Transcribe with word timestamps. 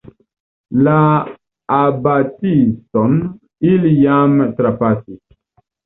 La 0.87 0.95
abatison 1.77 3.15
ili 3.71 3.97
jam 4.03 4.39
trapasis. 4.61 5.25